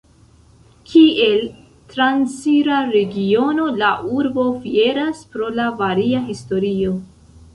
[0.91, 1.43] Kiel
[1.95, 6.95] transira regiono la urbo fieras pro la varia historio.